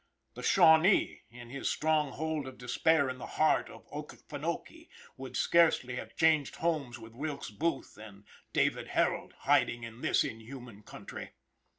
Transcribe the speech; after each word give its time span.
The 0.33 0.41
Shawnee, 0.41 1.25
in 1.29 1.51
his 1.51 1.69
strong 1.69 2.13
hold 2.13 2.47
of 2.47 2.57
despair 2.57 3.07
in 3.07 3.19
the 3.19 3.27
heart 3.37 3.69
of 3.69 3.85
Okeefeuokee, 3.91 4.87
would 5.15 5.37
scarcely 5.37 5.95
have 5.97 6.15
changed 6.15 6.55
homes 6.55 6.97
with 6.97 7.13
Wilkes 7.13 7.51
Booth 7.51 7.99
and 7.99 8.23
David 8.51 8.87
Harold, 8.87 9.35
hiding 9.41 9.83
in 9.83 10.01
this 10.01 10.23
inhuman 10.23 10.81
country. 10.81 11.33